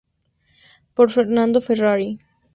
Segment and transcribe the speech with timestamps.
[0.95, 2.11] Por Fernando Ferrari.